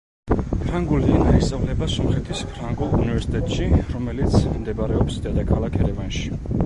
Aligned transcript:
ფრანგული 0.59 1.11
ენა 1.17 1.35
ისწავლება 1.39 1.89
სომხეთის 1.95 2.41
ფრანგულ 2.53 2.95
უნივერსიტეტში, 3.01 3.67
რომელიც 3.97 4.39
მდებარეობს 4.55 5.21
დედაქალაქ 5.27 5.79
ერევანში. 5.85 6.35